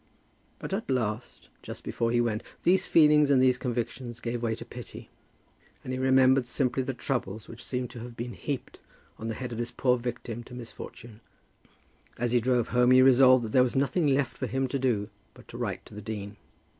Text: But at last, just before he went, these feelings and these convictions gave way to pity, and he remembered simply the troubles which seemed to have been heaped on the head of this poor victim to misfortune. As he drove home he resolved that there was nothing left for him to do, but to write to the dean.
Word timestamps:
But 0.57 0.73
at 0.73 0.89
last, 0.89 1.49
just 1.61 1.83
before 1.83 2.09
he 2.09 2.19
went, 2.19 2.41
these 2.63 2.87
feelings 2.87 3.29
and 3.29 3.39
these 3.39 3.59
convictions 3.59 4.19
gave 4.19 4.41
way 4.41 4.55
to 4.55 4.65
pity, 4.65 5.11
and 5.83 5.93
he 5.93 5.99
remembered 5.99 6.47
simply 6.47 6.81
the 6.81 6.95
troubles 6.95 7.47
which 7.47 7.63
seemed 7.63 7.91
to 7.91 7.99
have 7.99 8.17
been 8.17 8.33
heaped 8.33 8.79
on 9.19 9.27
the 9.27 9.35
head 9.35 9.51
of 9.51 9.59
this 9.59 9.69
poor 9.69 9.99
victim 9.99 10.43
to 10.45 10.55
misfortune. 10.55 11.21
As 12.17 12.31
he 12.31 12.39
drove 12.41 12.69
home 12.69 12.89
he 12.89 13.03
resolved 13.03 13.43
that 13.45 13.51
there 13.51 13.61
was 13.61 13.75
nothing 13.75 14.07
left 14.07 14.35
for 14.35 14.47
him 14.47 14.67
to 14.69 14.79
do, 14.79 15.11
but 15.35 15.47
to 15.49 15.57
write 15.59 15.85
to 15.85 15.93
the 15.93 16.01
dean. 16.01 16.37